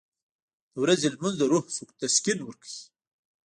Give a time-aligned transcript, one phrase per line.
[0.73, 1.65] •د ورځې لمونځ د روح
[1.99, 2.81] تسکین ورکوي.